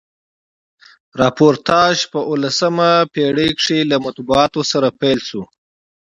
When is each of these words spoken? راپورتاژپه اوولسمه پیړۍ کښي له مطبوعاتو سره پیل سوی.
راپورتاژپه 1.21 2.19
اوولسمه 2.29 2.89
پیړۍ 3.13 3.49
کښي 3.57 3.79
له 3.91 3.97
مطبوعاتو 4.05 4.61
سره 4.71 4.87
پیل 4.99 5.19
سوی. 5.29 5.45